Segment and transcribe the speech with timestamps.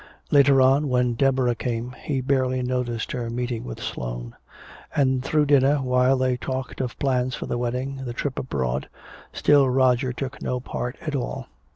[0.31, 4.35] Later on, when Deborah came, he barely noticed her meeting with Sloane.
[4.95, 8.89] And through dinner, while they talked of plans for the wedding, the trip abroad,
[9.31, 11.49] still Roger took no part at all.